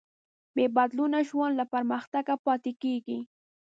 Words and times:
بېبدلونه 0.55 1.17
ژوند 1.29 1.53
له 1.59 1.65
پرمختګه 1.73 2.33
پاتې 2.45 2.71
کېږي. 2.83 3.19